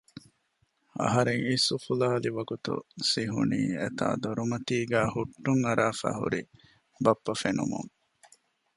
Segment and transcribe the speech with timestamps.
[1.01, 2.73] އަހަރެން އިސް އުފުލާލިވަގުތު
[3.09, 6.41] ސިހުނީ އެތާ ދޮރުމަތީގައި ހުއްޓުން އަރާފައި ހުރި
[7.03, 7.91] ބައްޕަ ފެނުމުން